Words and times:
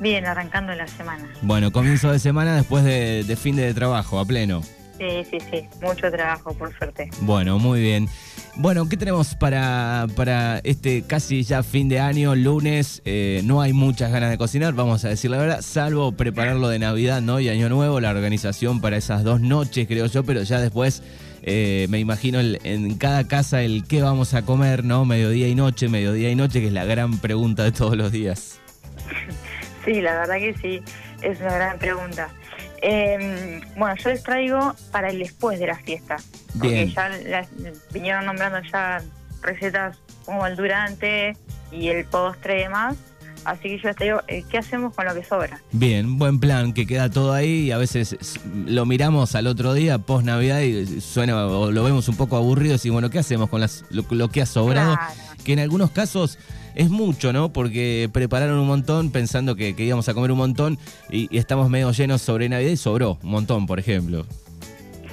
Bien, 0.00 0.24
arrancando 0.26 0.74
la 0.74 0.88
semana. 0.88 1.28
Bueno, 1.42 1.70
comienzo 1.72 2.10
de 2.10 2.18
semana 2.18 2.56
después 2.56 2.84
de, 2.84 3.22
de 3.24 3.36
fin 3.36 3.54
de 3.56 3.72
trabajo, 3.74 4.18
a 4.18 4.24
pleno. 4.24 4.62
Sí, 4.98 5.24
sí, 5.30 5.38
sí, 5.50 5.62
mucho 5.80 6.10
trabajo, 6.10 6.52
por 6.54 6.76
suerte. 6.76 7.08
Bueno, 7.20 7.58
muy 7.58 7.80
bien. 7.80 8.08
Bueno, 8.56 8.86
¿qué 8.88 8.96
tenemos 8.98 9.34
para, 9.34 10.06
para 10.16 10.58
este 10.64 11.02
casi 11.02 11.42
ya 11.42 11.62
fin 11.62 11.88
de 11.88 12.00
año, 12.00 12.34
lunes? 12.34 13.00
Eh, 13.06 13.40
no 13.44 13.62
hay 13.62 13.72
muchas 13.72 14.10
ganas 14.12 14.28
de 14.30 14.36
cocinar, 14.36 14.74
vamos 14.74 15.04
a 15.04 15.08
decir 15.08 15.30
la 15.30 15.38
verdad, 15.38 15.60
salvo 15.62 16.12
prepararlo 16.12 16.68
de 16.68 16.78
Navidad 16.78 17.22
¿no? 17.22 17.40
y 17.40 17.48
Año 17.48 17.68
Nuevo, 17.70 18.00
la 18.00 18.10
organización 18.10 18.80
para 18.82 18.98
esas 18.98 19.22
dos 19.24 19.40
noches, 19.40 19.86
creo 19.86 20.04
yo, 20.06 20.22
pero 20.24 20.42
ya 20.42 20.60
después 20.60 21.02
eh, 21.42 21.86
me 21.88 21.98
imagino 21.98 22.38
el- 22.40 22.58
en 22.64 22.96
cada 22.96 23.26
casa 23.26 23.62
el 23.62 23.84
qué 23.86 24.02
vamos 24.02 24.34
a 24.34 24.42
comer, 24.42 24.84
¿no? 24.84 25.06
Mediodía 25.06 25.48
y 25.48 25.54
noche, 25.54 25.88
mediodía 25.88 26.30
y 26.30 26.34
noche, 26.34 26.60
que 26.60 26.66
es 26.66 26.72
la 26.74 26.84
gran 26.84 27.18
pregunta 27.20 27.62
de 27.64 27.72
todos 27.72 27.96
los 27.96 28.12
días. 28.12 28.58
Sí, 29.84 30.00
la 30.00 30.18
verdad 30.20 30.36
que 30.36 30.54
sí, 30.60 30.82
es 31.22 31.40
una 31.40 31.54
gran 31.54 31.78
pregunta. 31.78 32.28
Eh, 32.82 33.60
bueno, 33.76 33.94
yo 33.96 34.10
les 34.10 34.22
traigo 34.22 34.74
para 34.90 35.10
el 35.10 35.18
después 35.18 35.58
de 35.58 35.66
la 35.66 35.76
fiesta. 35.76 36.16
Bien. 36.54 36.90
Porque 36.92 36.92
ya 36.94 37.08
las- 37.30 37.48
vinieron 37.92 38.24
nombrando 38.26 38.60
ya 38.70 39.02
recetas 39.42 39.98
como 40.24 40.46
el 40.46 40.56
durante 40.56 41.36
y 41.72 41.88
el 41.88 42.04
postre 42.06 42.60
y 42.60 42.62
demás. 42.64 42.96
Así 43.44 43.62
que 43.70 43.78
yo 43.78 43.88
les 43.88 43.96
traigo 43.96 44.20
eh, 44.28 44.44
qué 44.50 44.58
hacemos 44.58 44.94
con 44.94 45.06
lo 45.06 45.14
que 45.14 45.24
sobra. 45.24 45.62
Bien, 45.72 46.18
buen 46.18 46.40
plan, 46.40 46.74
que 46.74 46.86
queda 46.86 47.08
todo 47.08 47.32
ahí 47.32 47.68
y 47.68 47.70
a 47.72 47.78
veces 47.78 48.16
lo 48.66 48.84
miramos 48.84 49.34
al 49.34 49.46
otro 49.46 49.72
día, 49.72 49.98
post 49.98 50.26
Navidad, 50.26 50.60
y 50.60 51.00
suena 51.00 51.46
o 51.46 51.70
lo 51.72 51.82
vemos 51.82 52.06
un 52.08 52.16
poco 52.16 52.36
aburrido 52.36 52.74
y 52.74 52.76
decimos, 52.76 52.96
bueno, 52.96 53.08
¿qué 53.08 53.18
hacemos 53.18 53.48
con 53.48 53.62
las, 53.62 53.84
lo, 53.88 54.04
lo 54.10 54.28
que 54.28 54.42
ha 54.42 54.46
sobrado? 54.46 54.94
Claro. 54.94 55.14
Que 55.42 55.54
en 55.54 55.60
algunos 55.60 55.90
casos 55.90 56.38
es 56.74 56.90
mucho, 56.90 57.32
¿no? 57.32 57.52
Porque 57.52 58.08
prepararon 58.12 58.58
un 58.58 58.66
montón 58.66 59.10
pensando 59.10 59.56
que, 59.56 59.74
que 59.74 59.84
íbamos 59.84 60.08
a 60.08 60.14
comer 60.14 60.32
un 60.32 60.38
montón 60.38 60.78
y, 61.10 61.34
y 61.34 61.38
estamos 61.38 61.68
medio 61.68 61.90
llenos 61.92 62.22
sobre 62.22 62.48
Navidad 62.48 62.70
y 62.70 62.76
sobró 62.76 63.18
un 63.22 63.30
montón, 63.30 63.66
por 63.66 63.78
ejemplo. 63.78 64.26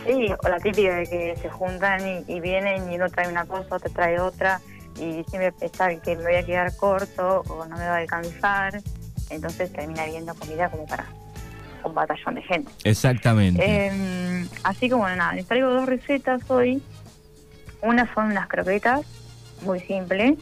Sí, 0.05 0.27
o 0.43 0.47
la 0.47 0.59
típica 0.59 0.95
de 0.95 1.05
que 1.05 1.35
se 1.41 1.49
juntan 1.49 1.99
y, 2.27 2.31
y 2.33 2.39
vienen 2.39 2.91
y 2.91 2.95
uno 2.95 3.09
trae 3.09 3.29
una 3.29 3.45
cosa, 3.45 3.75
otro 3.75 3.89
trae 3.91 4.19
otra 4.19 4.61
y 4.95 5.23
siempre 5.29 5.51
pensar 5.51 6.01
que 6.01 6.15
me 6.15 6.23
voy 6.23 6.35
a 6.35 6.45
quedar 6.45 6.75
corto 6.75 7.43
o 7.49 7.65
no 7.65 7.77
me 7.77 7.85
va 7.85 7.95
a 7.95 7.97
alcanzar. 7.97 8.81
Entonces 9.29 9.71
termina 9.73 10.05
viendo 10.05 10.33
comida 10.35 10.69
como 10.69 10.85
para 10.85 11.05
un 11.83 11.93
batallón 11.93 12.35
de 12.35 12.41
gente. 12.43 12.71
Exactamente. 12.83 13.61
Eh, 13.63 14.47
así 14.63 14.87
que 14.87 14.95
bueno, 14.95 15.17
nada, 15.17 15.33
les 15.33 15.45
traigo 15.45 15.69
dos 15.69 15.85
recetas 15.85 16.41
hoy. 16.49 16.81
Una 17.81 18.11
son 18.13 18.31
unas 18.31 18.47
croquetas, 18.47 19.01
muy 19.61 19.79
simples, 19.81 20.37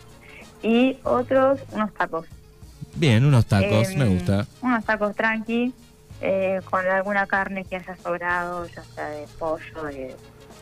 y 0.65 0.97
otros 1.03 1.59
unos 1.73 1.93
tacos. 1.93 2.25
Bien, 2.95 3.23
unos 3.23 3.45
tacos, 3.45 3.89
Em, 3.89 3.99
me 3.99 4.05
gusta. 4.05 4.47
Unos 4.61 4.83
tacos 4.83 5.15
tranqui, 5.15 5.71
eh, 6.21 6.59
con 6.69 6.87
alguna 6.87 7.27
carne 7.27 7.63
que 7.65 7.75
haya 7.75 7.95
sobrado, 7.97 8.65
ya 8.65 8.83
sea 8.83 9.09
de 9.09 9.27
pollo, 9.37 9.83
de 9.83 10.15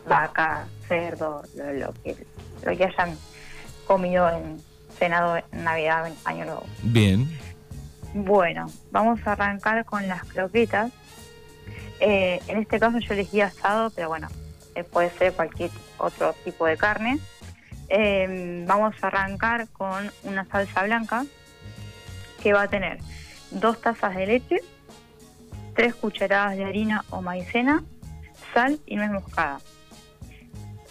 vaca, 0.05 0.67
cerdo, 0.89 1.43
lo, 1.55 1.73
lo 1.73 1.93
que 2.03 2.17
lo 2.65 2.77
que 2.77 2.83
hayan 2.83 3.17
comido 3.87 4.29
en 4.29 4.61
cenado 4.99 5.37
en 5.37 5.63
Navidad, 5.63 6.07
en 6.07 6.15
Año 6.25 6.45
Nuevo. 6.45 6.65
Bien. 6.81 7.25
Bueno, 8.13 8.69
vamos 8.91 9.19
a 9.25 9.31
arrancar 9.31 9.85
con 9.85 10.05
las 10.09 10.23
croquetas. 10.25 10.91
Eh, 12.01 12.41
en 12.47 12.57
este 12.57 12.77
caso 12.77 12.99
yo 12.99 13.13
elegí 13.13 13.39
asado, 13.39 13.89
pero 13.91 14.09
bueno, 14.09 14.27
eh, 14.75 14.83
puede 14.83 15.09
ser 15.11 15.31
cualquier 15.31 15.71
otro 15.97 16.35
tipo 16.43 16.65
de 16.65 16.75
carne. 16.75 17.19
Eh, 17.95 18.63
vamos 18.65 18.95
a 19.03 19.07
arrancar 19.07 19.67
con 19.69 20.09
una 20.23 20.45
salsa 20.45 20.81
blanca 20.81 21.25
que 22.41 22.51
va 22.51 22.63
a 22.63 22.67
tener 22.67 22.97
dos 23.51 23.79
tazas 23.81 24.15
de 24.15 24.25
leche, 24.25 24.61
tres 25.75 25.93
cucharadas 25.93 26.57
de 26.57 26.65
harina 26.65 27.05
o 27.11 27.21
maicena, 27.21 27.83
sal 28.51 28.79
y 28.87 28.95
nuez 28.95 29.11
moscada. 29.11 29.59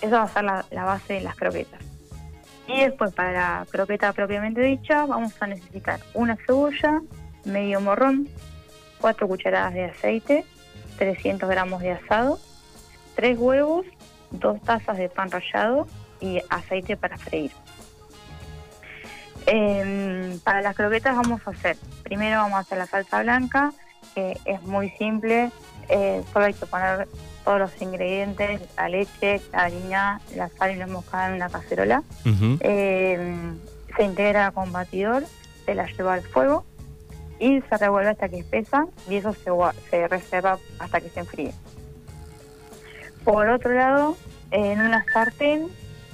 Esa 0.00 0.18
va 0.18 0.22
a 0.22 0.28
ser 0.28 0.44
la, 0.44 0.64
la 0.70 0.84
base 0.84 1.14
de 1.14 1.22
las 1.22 1.34
croquetas. 1.34 1.80
Y 2.68 2.82
después 2.82 3.12
para 3.12 3.32
la 3.32 3.66
croqueta 3.68 4.12
propiamente 4.12 4.60
dicha 4.60 5.04
vamos 5.04 5.34
a 5.42 5.48
necesitar 5.48 5.98
una 6.14 6.36
cebolla, 6.36 7.02
medio 7.44 7.80
morrón, 7.80 8.28
cuatro 9.00 9.26
cucharadas 9.26 9.74
de 9.74 9.86
aceite, 9.86 10.44
300 10.98 11.50
gramos 11.50 11.82
de 11.82 11.90
asado, 11.90 12.38
tres 13.16 13.36
huevos, 13.40 13.86
dos 14.30 14.62
tazas 14.62 14.98
de 14.98 15.08
pan 15.08 15.32
rallado 15.32 15.88
y 16.22 16.40
aceite 16.48 16.96
para 16.96 17.18
freír. 17.18 17.50
Em, 19.46 20.38
para 20.40 20.62
las 20.62 20.76
croquetas 20.76 21.16
vamos 21.16 21.40
a 21.44 21.50
hacer, 21.50 21.76
primero 22.04 22.38
vamos 22.38 22.54
a 22.54 22.60
hacer 22.60 22.78
la 22.78 22.86
salsa 22.86 23.22
blanca, 23.22 23.72
que 24.14 24.38
es 24.44 24.62
muy 24.62 24.90
simple, 24.90 25.50
eh, 25.88 26.22
solo 26.32 26.46
hay 26.46 26.54
que 26.54 26.64
poner 26.64 27.08
todos 27.44 27.58
los 27.58 27.82
ingredientes, 27.82 28.60
la 28.76 28.88
leche, 28.88 29.40
la 29.52 29.64
harina, 29.64 30.20
la 30.36 30.48
sal 30.48 30.70
y 30.70 30.76
la 30.76 30.86
moscada 30.86 31.28
en 31.28 31.34
una 31.34 31.48
cacerola. 31.48 32.04
Eh, 32.60 33.36
se 33.96 34.04
integra 34.04 34.52
con 34.52 34.70
batidor, 34.70 35.24
se 35.66 35.74
la 35.74 35.86
lleva 35.86 36.14
al 36.14 36.22
fuego 36.22 36.64
y 37.40 37.60
se 37.62 37.76
revuelve 37.76 38.10
hasta 38.10 38.28
que 38.28 38.38
espesa 38.38 38.86
y 39.08 39.16
eso 39.16 39.34
se 39.90 40.06
reserva 40.06 40.58
hasta 40.78 41.00
que 41.00 41.08
se 41.08 41.20
enfríe. 41.20 41.52
Por 43.24 43.48
otro 43.48 43.74
lado, 43.74 44.16
en 44.52 44.80
una 44.80 45.04
sartén 45.12 45.68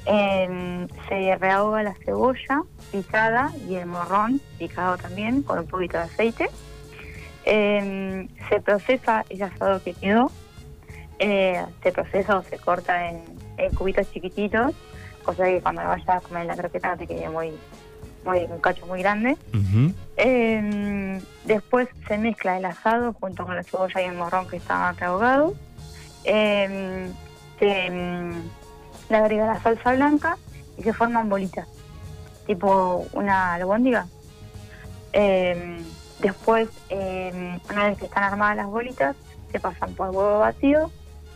em, 0.08 0.88
se 1.08 1.36
rehoga 1.36 1.82
la 1.82 1.94
cebolla 2.04 2.62
picada 2.90 3.52
y 3.68 3.76
el 3.76 3.86
morrón 3.86 4.40
picado 4.58 4.96
también 4.96 5.42
con 5.42 5.60
un 5.60 5.66
poquito 5.66 5.98
de 5.98 6.04
aceite. 6.04 6.48
Em, 7.44 8.28
se 8.48 8.60
procesa 8.60 9.24
el 9.28 9.42
asado 9.42 9.82
que 9.82 9.94
quedó, 9.94 10.30
eh, 11.18 11.64
se 11.82 11.92
procesa 11.92 12.38
o 12.38 12.42
se 12.42 12.58
corta 12.58 13.08
en, 13.08 13.22
en 13.56 13.74
cubitos 13.74 14.10
chiquititos 14.12 14.74
cosa 15.28 15.44
que 15.44 15.60
cuando 15.60 15.82
lo 15.82 15.88
vayas 15.88 16.08
a 16.08 16.20
comer 16.20 16.46
la 16.46 16.56
croqueta 16.56 16.96
te 16.96 17.06
quede 17.06 17.28
muy, 17.28 17.52
muy 18.24 18.46
un 18.48 18.60
cacho 18.60 18.86
muy 18.86 19.00
grande. 19.00 19.36
Ujú. 19.52 19.92
Eh, 20.16 21.20
después 21.44 21.86
se 22.06 22.16
mezcla 22.16 22.56
el 22.56 22.64
asado 22.64 23.12
junto 23.12 23.44
con 23.44 23.54
la 23.54 23.62
cebolla 23.62 24.00
y 24.00 24.04
el 24.06 24.14
morrón 24.14 24.48
que 24.48 24.56
estaban 24.56 24.96
rehogados. 24.96 25.52
Eh, 26.24 27.10
se 27.58 27.90
le 29.08 29.16
agrega 29.16 29.46
la 29.46 29.60
salsa 29.60 29.94
blanca 29.94 30.38
y 30.76 30.82
se 30.82 30.92
forman 30.92 31.28
bolitas, 31.28 31.68
tipo 32.46 33.06
una 33.12 33.54
albóndiga. 33.54 34.06
Eh, 35.12 35.80
después, 36.20 36.68
eh, 36.90 37.58
una 37.70 37.88
vez 37.88 37.98
que 37.98 38.06
están 38.06 38.24
armadas 38.24 38.56
las 38.56 38.66
bolitas, 38.66 39.16
se 39.50 39.60
pasan 39.60 39.94
por 39.94 40.10
huevo 40.10 40.40
batido, 40.40 40.90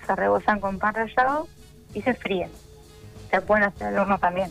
se 0.07 0.15
rebosan 0.15 0.61
con 0.61 0.79
pan 0.79 0.95
rallado 0.95 1.49
y 1.95 2.03
se 2.03 2.15
fríen. 2.15 2.51
Se 3.31 3.41
pueden 3.41 3.65
hacer 3.65 3.89
al 3.89 3.99
horno 3.99 4.19
también. 4.19 4.51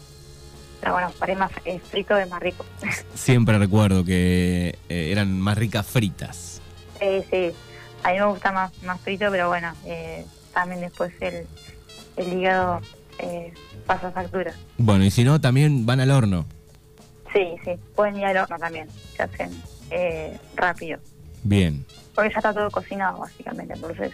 Pero 0.80 0.94
bueno, 0.94 1.12
para 1.20 1.36
más 1.36 1.52
eh, 1.66 1.80
frito 1.80 2.18
es 2.18 2.28
más 2.30 2.42
rico. 2.42 2.66
Siempre 3.14 3.58
recuerdo 3.60 4.04
que 4.04 4.80
eh, 4.90 5.12
eran 5.12 5.40
más 5.40 5.58
ricas 5.58 5.86
fritas. 5.86 6.60
Eh, 7.00 7.24
sí, 7.30 7.56
a 8.04 8.12
mí 8.12 8.20
me 8.20 8.26
gusta 8.26 8.52
más, 8.52 8.72
más 8.84 9.00
frito, 9.02 9.28
pero 9.30 9.48
bueno, 9.48 9.74
eh, 9.86 10.26
también 10.54 10.82
después 10.82 11.14
el, 11.20 11.46
el 12.18 12.34
hígado 12.34 12.82
eh, 13.22 13.54
pasa 13.86 14.12
factura. 14.12 14.54
Bueno, 14.78 15.04
y 15.06 15.12
si 15.12 15.24
no, 15.24 15.40
también 15.40 15.86
van 15.86 16.00
al 16.00 16.12
horno. 16.12 16.46
Sí, 17.34 17.56
sí, 17.64 17.72
pueden 17.96 18.18
ir 18.18 18.26
al 18.26 18.38
horno 18.38 18.58
también, 18.58 18.90
se 19.16 19.24
hacen 19.24 19.50
eh, 19.90 20.38
rápido, 20.56 21.00
Bien. 21.44 21.86
porque 22.14 22.30
ya 22.32 22.40
está 22.40 22.54
todo 22.54 22.70
cocinado 22.70 23.20
básicamente, 23.20 23.74
entonces 23.74 24.12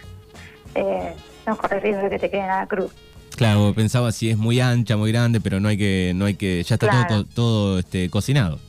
eh, 0.76 1.14
no 1.46 1.56
corre 1.56 1.80
riesgo 1.80 2.02
de 2.04 2.10
que 2.10 2.18
te 2.20 2.30
quede 2.30 2.42
nada 2.42 2.66
crudo. 2.66 2.90
Claro, 3.36 3.72
pensaba 3.74 4.12
si 4.12 4.30
es 4.30 4.36
muy 4.36 4.60
ancha, 4.60 4.96
muy 4.96 5.10
grande, 5.10 5.40
pero 5.40 5.58
no 5.58 5.68
hay 5.68 5.76
que, 5.76 6.12
no 6.14 6.26
hay 6.26 6.34
que, 6.34 6.62
ya 6.62 6.74
está 6.76 6.88
todo, 6.90 7.06
Claro. 7.06 7.24
todo 7.24 7.78
este, 7.80 8.08
cocinado. 8.10 8.60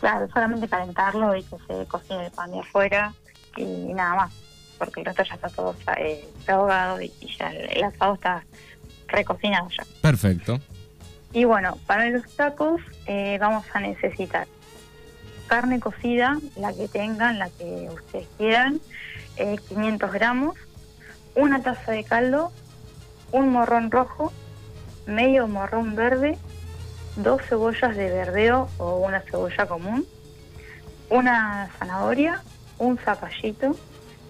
Claro, 0.00 0.26
solamente 0.32 0.68
calentarlo 0.68 1.36
y 1.36 1.42
que 1.42 1.56
se 1.66 1.86
cocine 1.86 2.26
el 2.26 2.32
pan 2.32 2.50
de 2.50 2.60
afuera 2.60 3.14
y, 3.56 3.92
nada 3.92 4.14
más, 4.16 4.32
porque 4.78 5.00
el 5.00 5.06
resto 5.06 5.22
ya 5.22 5.34
está 5.34 5.48
todo 5.48 5.74
eh, 5.98 6.28
ahogado 6.48 7.00
y, 7.00 7.12
y 7.20 7.36
ya 7.38 7.50
el, 7.52 7.76
el 7.76 7.84
asado 7.84 8.14
está 8.14 8.44
recocinado 9.12 9.68
ya. 9.70 9.84
Perfecto. 10.00 10.60
Y 11.32 11.44
bueno, 11.44 11.78
para 11.86 12.10
los 12.10 12.28
tacos 12.36 12.80
eh, 13.06 13.38
vamos 13.40 13.64
a 13.72 13.80
necesitar 13.80 14.46
carne 15.46 15.80
cocida, 15.80 16.38
la 16.56 16.72
que 16.72 16.88
tengan, 16.88 17.38
la 17.38 17.50
que 17.50 17.88
ustedes 17.92 18.26
quieran, 18.38 18.80
eh, 19.36 19.56
500 19.68 20.12
gramos, 20.12 20.56
una 21.34 21.62
taza 21.62 21.92
de 21.92 22.04
caldo, 22.04 22.52
un 23.32 23.50
morrón 23.50 23.90
rojo, 23.90 24.32
medio 25.06 25.48
morrón 25.48 25.94
verde, 25.94 26.38
dos 27.16 27.42
cebollas 27.42 27.96
de 27.96 28.10
verdeo 28.10 28.68
o 28.78 28.98
una 28.98 29.20
cebolla 29.20 29.66
común, 29.66 30.06
una 31.10 31.70
zanahoria, 31.78 32.42
un 32.78 32.98
zapallito, 32.98 33.76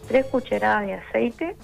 tres 0.09 0.27
cucharadas 0.27 0.87
de 0.87 0.95
aceite, 0.95 1.57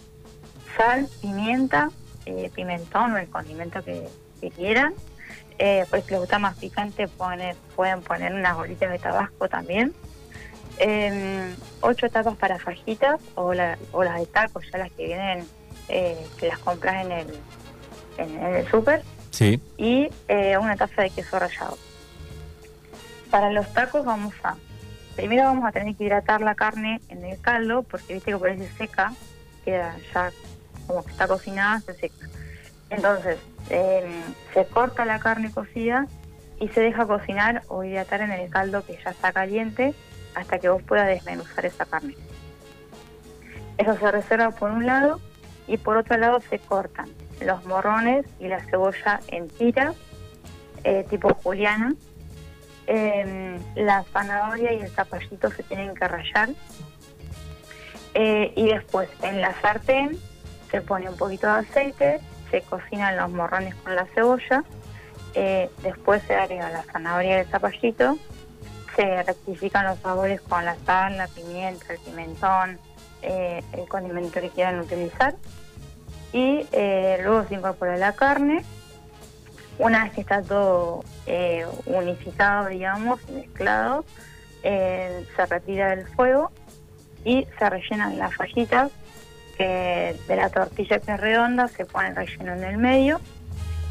sal, 0.77 1.09
pimienta, 1.21 1.91
eh, 2.29 2.51
pimentón 2.55 3.13
o 3.13 3.19
el 3.19 3.29
condimento 3.29 3.83
que, 3.83 4.09
que 4.41 4.51
quieran. 4.51 4.95
Eh, 5.59 5.85
pues 5.91 6.05
si 6.05 6.11
les 6.13 6.21
gusta 6.21 6.39
más 6.39 6.57
picante 6.57 7.09
poner, 7.09 7.57
pueden 7.75 8.01
poner 8.03 8.33
unas 8.33 8.57
bolitas 8.57 8.91
de 8.91 8.99
tabasco 8.99 9.49
también. 9.49 9.93
Em, 10.79 11.55
ocho 11.81 12.09
tapas 12.09 12.37
para 12.37 12.59
fajitas 12.61 13.21
o, 13.35 13.53
la- 13.53 13.77
o 13.93 14.05
las 14.05 14.21
de 14.21 14.27
tacos, 14.27 14.65
ya 14.73 14.79
las 14.79 14.93
que 14.93 15.07
vienen, 15.07 15.45
eh, 15.89 16.17
que 16.39 16.47
las 16.47 16.59
compras 16.61 17.05
en 17.05 17.11
el, 17.13 17.27
en, 18.19 18.39
en 18.43 18.55
el 18.57 18.69
súper. 18.71 19.03
Sí. 19.31 19.61
y 19.77 20.09
eh, 20.29 20.57
una 20.59 20.75
taza 20.77 21.03
de 21.03 21.11
queso 21.11 21.39
rallado. 21.39 21.77
Para 23.31 23.51
los 23.53 23.71
tacos 23.75 24.05
vamos 24.05 24.33
a, 24.43 24.57
primero 25.17 25.45
vamos 25.45 25.65
a 25.69 25.73
tener 25.73 25.95
que 25.97 26.05
hidratar 26.05 26.41
la 26.41 26.55
carne 26.55 27.01
en 27.09 27.25
el 27.25 27.39
caldo, 27.41 27.83
porque 27.83 28.15
viste 28.15 28.31
que 28.33 28.39
por 28.39 28.49
ahí 28.49 28.59
se 28.59 28.73
seca, 28.73 29.13
queda 29.65 29.97
ya 30.15 30.31
como 30.89 31.05
que 31.05 31.13
está 31.13 31.29
cocinada, 31.29 31.81
se 31.81 31.95
seca. 31.95 32.27
Entonces, 32.91 33.39
eh, 33.71 34.23
se 34.53 34.67
corta 34.67 35.05
la 35.05 35.21
carne 35.21 35.53
cocida 35.53 36.09
y 36.59 36.69
se 36.69 36.81
deja 36.81 37.07
cocinar 37.07 37.63
o 37.69 37.85
hidratar 37.85 38.23
en 38.23 38.33
el 38.33 38.51
caldo 38.51 38.85
que 38.85 38.99
ya 39.05 39.11
está 39.11 39.33
caliente 39.33 39.95
hasta 40.35 40.59
que 40.59 40.69
vos 40.69 40.83
puedas 40.83 41.07
desmenuzar 41.07 41.67
esa 41.67 41.85
carne. 41.85 42.17
Eso 43.77 43.97
se 43.97 44.11
reserva 44.11 44.51
por 44.51 44.73
un 44.73 44.87
lado 44.87 45.21
y 45.69 45.77
por 45.77 45.97
otro 45.97 46.17
lado 46.17 46.41
se 46.49 46.59
cortan 46.59 47.09
los 47.41 47.65
morrones 47.67 48.27
y 48.41 48.49
la 48.49 48.65
cebolla 48.65 49.21
en 49.29 49.49
tiras, 49.49 49.95
eh, 50.83 51.07
tipo 51.09 51.33
juliana. 51.35 51.95
Eh, 52.87 53.59
la 53.77 54.03
zanahoria 54.05 54.73
y 54.73 54.81
el 54.81 54.91
zapallito 54.91 55.51
se 55.51 55.63
tienen 55.63 55.95
que 55.95 56.09
rallar. 56.09 56.49
Eh, 58.15 58.53
y 58.57 58.73
después 58.73 59.09
en 59.23 59.41
la 59.41 59.53
sartén 59.61 60.19
se 60.71 60.81
pone 60.81 61.09
un 61.09 61.17
poquito 61.17 61.47
de 61.47 61.61
aceite, 61.61 62.21
se 62.51 62.63
cocinan 62.63 63.17
los 63.17 63.31
morrones 63.31 63.75
con 63.77 63.95
la 63.95 64.07
cebolla, 64.07 64.65
eh, 65.35 65.71
después 65.83 66.23
se 66.27 66.35
agrega 66.35 66.71
la 66.71 66.83
zanahoria 66.83 67.39
y 67.39 67.41
el 67.41 67.47
zapallito, 67.47 68.19
se 68.97 69.23
rectifican 69.23 69.87
los 69.87 69.99
sabores 70.01 70.41
con 70.41 70.65
la 70.65 70.77
sal, 70.85 71.17
la 71.17 71.29
pimienta, 71.29 71.93
el 71.93 71.99
pimentón, 72.01 72.79
eh, 73.23 73.63
el 73.73 73.89
condimento 73.89 74.41
que 74.41 74.51
quieran 74.51 74.81
utilizar 74.81 75.35
y 76.33 76.67
eh, 76.73 77.21
luego 77.23 77.45
se 77.47 77.55
incorpora 77.55 77.97
la 77.97 78.13
carne. 78.13 78.65
Una 79.79 80.05
vez 80.05 80.13
que 80.13 80.23
está 80.23 80.43
todo 80.43 81.05
unificado, 81.87 82.67
digamos, 82.67 83.21
mezclado, 83.31 84.05
se 84.63 85.47
retira 85.49 85.91
del 85.91 86.05
fuego 86.09 86.51
y 87.25 87.47
se 87.57 87.71
rellenan 87.71 88.19
las 88.19 88.35
fajitas 88.35 88.91
que 89.59 90.17
de 90.29 90.37
la 90.37 90.49
tortilla 90.49 91.01
que 91.01 91.13
es 91.13 91.21
redonda, 91.21 91.69
se 91.69 91.85
pone 91.85 92.09
el 92.09 92.17
relleno 92.17 92.55
en 92.55 92.65
el 92.65 92.79
medio. 92.79 93.21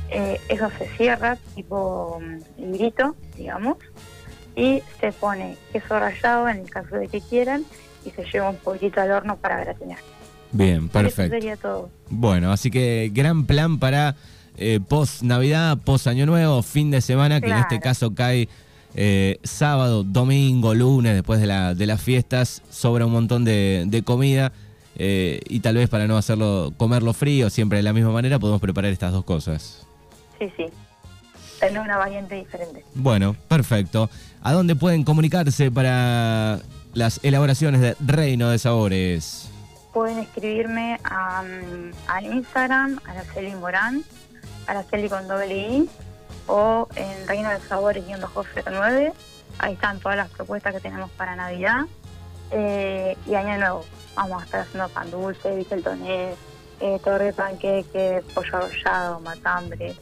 Eh, 0.09 0.39
eso 0.47 0.71
se 0.77 0.87
cierra 0.95 1.37
tipo 1.53 2.19
mm, 2.21 2.61
librito, 2.61 3.15
digamos, 3.35 3.77
y 4.55 4.81
se 5.01 5.11
pone 5.11 5.57
queso 5.73 5.99
rallado 5.99 6.47
en 6.47 6.59
el 6.59 6.69
caso 6.69 6.95
de 6.95 7.09
que 7.09 7.19
quieran 7.19 7.65
y 8.05 8.11
se 8.11 8.23
lleva 8.23 8.49
un 8.49 8.55
poquito 8.55 9.01
al 9.01 9.11
horno 9.11 9.35
para 9.35 9.59
gratinar. 9.59 9.99
Bien, 10.53 10.85
Eso 10.85 10.91
perfecto. 10.93 11.35
sería 11.35 11.57
todo. 11.57 11.89
Bueno, 12.09 12.53
así 12.53 12.71
que 12.71 13.11
gran 13.13 13.45
plan 13.45 13.79
para 13.79 14.15
eh, 14.55 14.79
post 14.87 15.21
Navidad, 15.23 15.77
post 15.83 16.07
Año 16.07 16.25
Nuevo, 16.25 16.63
fin 16.63 16.89
de 16.89 17.01
semana, 17.01 17.41
que 17.41 17.49
en 17.49 17.57
este 17.57 17.81
caso 17.81 18.15
cae 18.15 18.47
eh, 18.95 19.39
sábado, 19.43 20.05
domingo, 20.05 20.73
lunes, 20.73 21.13
después 21.15 21.41
de, 21.41 21.47
la, 21.47 21.75
de 21.75 21.85
las 21.85 22.01
fiestas, 22.01 22.63
sobra 22.69 23.05
un 23.05 23.11
montón 23.11 23.43
de, 23.43 23.83
de 23.87 24.03
comida 24.03 24.53
eh, 24.99 25.41
y 25.47 25.59
tal 25.59 25.75
vez 25.75 25.89
para 25.89 26.07
no 26.07 26.17
hacerlo, 26.17 26.73
comerlo 26.75 27.13
frío, 27.13 27.51
siempre 27.51 27.77
de 27.77 27.83
la 27.83 27.93
misma 27.93 28.11
manera, 28.11 28.39
podemos 28.39 28.59
preparar 28.59 28.91
estas 28.91 29.11
dos 29.11 29.23
cosas. 29.23 29.85
Sí, 30.39 30.51
sí. 30.57 30.65
Tener 31.59 31.79
una 31.79 31.97
variante 31.97 32.35
diferente. 32.35 32.83
Bueno, 32.95 33.35
perfecto. 33.47 34.09
¿A 34.41 34.53
dónde 34.53 34.75
pueden 34.75 35.03
comunicarse 35.03 35.71
para 35.71 36.59
las 36.93 37.19
elaboraciones 37.23 37.81
de 37.81 37.95
Reino 38.05 38.49
de 38.49 38.57
Sabores? 38.57 39.49
Pueden 39.93 40.19
escribirme 40.19 40.99
a, 41.03 41.43
mm, 41.43 41.91
al 42.07 42.25
Instagram, 42.25 42.99
Araceli 43.05 43.55
Morán, 43.55 44.03
Araceli 44.65 45.09
con 45.09 45.27
doble 45.27 45.57
I, 45.57 45.89
o 46.47 46.87
en 46.95 47.27
Reino 47.27 47.49
de 47.49 47.59
Sabores 47.61 48.03
09. 48.07 49.13
Ahí 49.59 49.73
están 49.73 49.99
todas 49.99 50.17
las 50.17 50.29
propuestas 50.29 50.73
que 50.73 50.79
tenemos 50.79 51.09
para 51.11 51.35
Navidad 51.35 51.85
eh, 52.51 53.17
y 53.25 53.35
Año 53.35 53.57
Nuevo. 53.57 53.85
Vamos 54.15 54.41
a 54.41 54.45
estar 54.45 54.61
haciendo 54.61 54.89
pan 54.89 55.11
dulce, 55.11 55.55
viceltoné, 55.55 56.33
eh, 56.79 56.99
torre 57.03 57.33
panqueque, 57.33 58.23
pollo 58.33 58.57
arrollado, 58.57 59.19
matambre. 59.19 59.95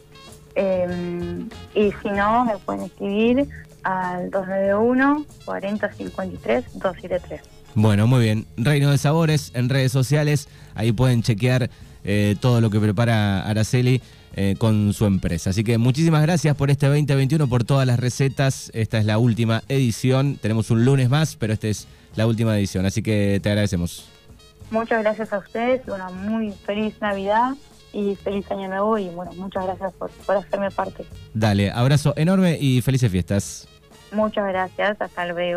Eh, 0.56 1.46
y 1.74 1.92
si 1.92 2.10
no, 2.10 2.46
me 2.46 2.58
pueden 2.60 2.84
escribir 2.84 3.48
al 3.84 4.32
291 4.32 5.26
4053 5.46 6.80
273. 6.80 7.42
Bueno, 7.76 8.08
muy 8.08 8.24
bien. 8.24 8.48
Reino 8.56 8.90
de 8.90 8.98
Sabores 8.98 9.52
en 9.54 9.70
redes 9.70 9.92
sociales. 9.92 10.48
Ahí 10.76 10.94
pueden 10.94 11.22
chequear 11.22 11.70
eh, 12.06 12.36
todo 12.40 12.62
lo 12.62 12.70
que 12.70 12.80
prepara 12.80 13.46
Araceli 13.46 14.02
eh, 14.36 14.56
con 14.58 14.94
su 14.94 15.06
empresa. 15.06 15.50
Así 15.50 15.64
que 15.64 15.78
muchísimas 15.78 16.22
gracias 16.22 16.56
por 16.56 16.72
este 16.72 16.88
2021, 16.88 17.48
por 17.48 17.66
todas 17.66 17.86
las 17.86 18.00
recetas. 18.00 18.72
Esta 18.74 18.98
es 18.98 19.06
la 19.06 19.18
última 19.18 19.64
edición. 19.68 20.38
Tenemos 20.42 20.72
un 20.72 20.86
lunes 20.86 21.10
más, 21.10 21.36
pero 21.36 21.54
esta 21.54 21.68
es 21.68 21.88
la 22.16 22.26
última 22.28 22.58
edición. 22.58 22.86
Así 22.86 23.04
que 23.04 23.40
te 23.44 23.50
agradecemos. 23.50 24.10
Muchas 24.72 25.04
gracias 25.04 25.32
a 25.34 25.40
ustedes, 25.40 25.82
una 25.88 26.10
muy 26.10 26.52
feliz 26.52 26.96
Navidad 27.00 27.56
y 27.94 28.16
feliz 28.16 28.50
Año 28.52 28.68
Nuevo 28.68 28.98
y 28.98 29.10
bueno, 29.10 29.32
muchas 29.34 29.64
gracias 29.66 29.94
por, 29.94 30.10
por 30.10 30.38
hacerme 30.38 30.72
parte. 30.72 31.06
Dale, 31.34 31.72
abrazo 31.72 32.14
enorme 32.18 32.58
y 32.60 32.82
felices 32.82 33.12
fiestas. 33.12 33.68
Muchas 34.12 34.48
gracias, 34.48 35.00
hasta 35.00 35.26
luego. 35.28 35.54